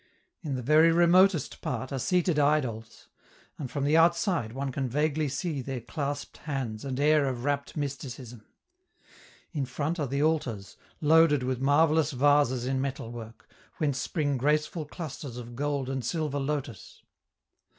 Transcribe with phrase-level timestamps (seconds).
[0.41, 3.07] In the very remotest part are seated idols,
[3.59, 8.43] and from outside one can vaguely see their clasped hands and air of rapt mysticism;
[9.51, 15.37] in front are the altars, loaded with marvellous vases in metalwork, whence spring graceful clusters
[15.37, 17.03] of gold and silver lotus.